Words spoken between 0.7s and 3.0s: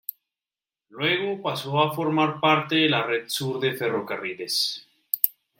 Luego pasó a formar parte de